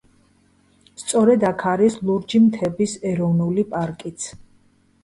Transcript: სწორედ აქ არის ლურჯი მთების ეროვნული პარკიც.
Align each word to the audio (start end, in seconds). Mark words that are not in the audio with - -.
სწორედ 1.01 1.45
აქ 1.51 1.61
არის 1.73 1.99
ლურჯი 2.09 2.43
მთების 2.47 2.97
ეროვნული 3.13 3.69
პარკიც. 3.77 4.33